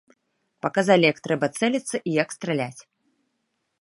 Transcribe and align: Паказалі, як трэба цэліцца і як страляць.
Паказалі, 0.65 1.05
як 1.11 1.17
трэба 1.27 1.47
цэліцца 1.59 1.95
і 2.01 2.11
як 2.23 2.29
страляць. 2.37 2.81